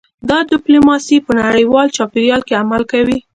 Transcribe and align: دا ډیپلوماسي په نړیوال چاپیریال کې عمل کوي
دا 0.29 0.37
ډیپلوماسي 0.51 1.17
په 1.25 1.31
نړیوال 1.41 1.87
چاپیریال 1.97 2.41
کې 2.47 2.59
عمل 2.63 2.81
کوي 2.91 3.17